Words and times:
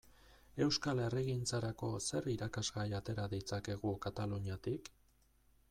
Euskal 0.65 1.01
herrigintzarako 1.03 1.89
zer 2.07 2.29
irakasgai 2.35 2.87
atera 3.01 3.29
ditzakegu 3.35 3.95
Kataluniatik? 4.07 4.91